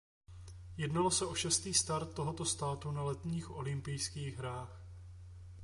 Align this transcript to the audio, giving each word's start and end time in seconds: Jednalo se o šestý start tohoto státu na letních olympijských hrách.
Jednalo 0.77 1.11
se 1.11 1.25
o 1.25 1.35
šestý 1.35 1.73
start 1.73 2.13
tohoto 2.13 2.45
státu 2.45 2.91
na 2.91 3.03
letních 3.03 3.51
olympijských 3.51 4.37
hrách. 4.37 4.81